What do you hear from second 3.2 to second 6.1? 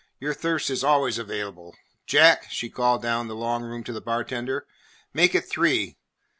the long room to the bartender, "make it three.